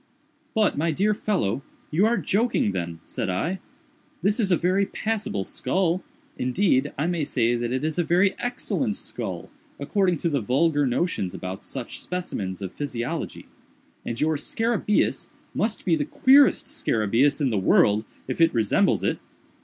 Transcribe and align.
"But, 0.55 0.79
my 0.79 0.91
dear 0.91 1.13
fellow, 1.13 1.61
you 1.91 2.07
are 2.07 2.17
joking 2.17 2.71
then," 2.71 3.01
said 3.05 3.29
I, 3.29 3.59
"this 4.23 4.39
is 4.39 4.49
a 4.51 4.57
very 4.57 4.83
passable 4.83 5.43
skull—indeed, 5.43 6.91
I 6.97 7.05
may 7.05 7.23
say 7.23 7.53
that 7.53 7.71
it 7.71 7.83
is 7.83 7.99
a 7.99 8.03
very 8.03 8.33
excellent 8.39 8.95
skull, 8.95 9.51
according 9.79 10.17
to 10.17 10.29
the 10.29 10.41
vulgar 10.41 10.87
notions 10.87 11.35
about 11.35 11.63
such 11.63 11.99
specimens 12.01 12.63
of 12.63 12.73
physiology—and 12.73 14.19
your 14.19 14.37
scarabæus 14.37 15.29
must 15.53 15.85
be 15.85 15.95
the 15.95 16.03
queerest 16.05 16.65
scarabæus 16.65 17.39
in 17.39 17.51
the 17.51 17.59
world 17.59 18.03
if 18.27 18.41
it 18.41 18.55
resembles 18.55 19.03
it. 19.03 19.19